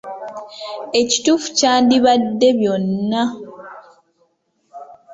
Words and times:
"Ekituufu 0.99 1.47
kyandibadde 1.57 2.47
""byonna.""" 2.59 3.21